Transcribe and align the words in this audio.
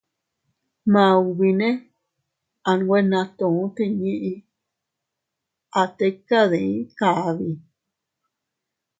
Maubine 0.91 1.69
a 2.69 2.71
nwe 2.79 2.97
natu 3.09 3.47
tinni, 3.75 4.17
a 5.79 5.83
tika 5.97 6.39
dii 6.51 6.77
kabi. 6.97 7.49